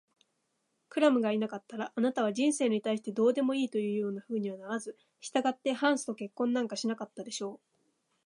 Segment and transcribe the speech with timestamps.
[0.89, 7.89] クラムがいなかったら、あなたは人生に対してどうでもいいというようなふうにはならず、したがってハンスと結婚なんかしなかったでしょう。